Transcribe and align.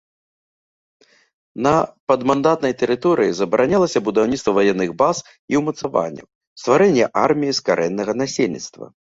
На 1.67 1.73
падмандатнай 2.11 2.73
тэрыторыі 2.81 3.35
забаранялася 3.41 3.99
будаўніцтва 4.09 4.51
ваенных 4.59 4.95
баз 5.03 5.23
і 5.55 5.61
ўмацаванняў, 5.61 6.25
стварэнне 6.63 7.05
арміі 7.27 7.53
з 7.61 7.65
карэннага 7.71 8.19
насельніцтва. 8.25 8.85